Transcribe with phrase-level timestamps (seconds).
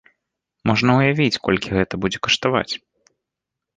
[0.69, 2.69] Можна ўявіць, колькі гэта будзе каштаваць.